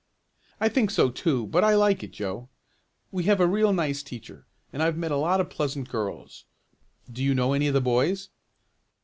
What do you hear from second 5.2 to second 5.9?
of pleasant